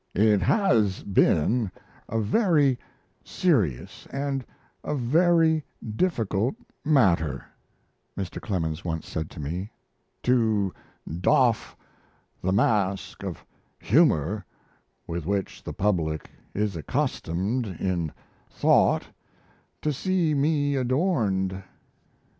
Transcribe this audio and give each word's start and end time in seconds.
"It 0.15 0.41
has 0.41 1.03
been 1.03 1.71
a 2.09 2.19
very 2.19 2.79
serious 3.23 4.07
and 4.09 4.43
a 4.83 4.95
very 4.95 5.63
difficult 5.95 6.55
matter," 6.83 7.45
Mr. 8.17 8.41
Clemens 8.41 8.83
once 8.83 9.07
said 9.07 9.29
to 9.29 9.39
me, 9.39 9.69
"to 10.23 10.73
doff 11.19 11.77
the 12.41 12.51
mask 12.51 13.21
of 13.23 13.45
humour 13.77 14.43
with 15.05 15.27
which 15.27 15.63
the 15.63 15.71
public 15.71 16.31
is 16.55 16.75
accustomed, 16.75 17.67
in 17.67 18.11
thought, 18.49 19.07
to 19.83 19.93
see 19.93 20.33
me 20.33 20.75
adorned. 20.75 21.61